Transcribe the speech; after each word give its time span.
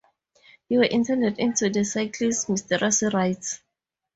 You 0.67 0.79
were 0.79 0.85
initiated 0.85 1.37
into 1.37 1.69
the 1.69 1.83
circle’s 1.83 2.49
mysterious 2.49 3.03
rites. 3.13 3.61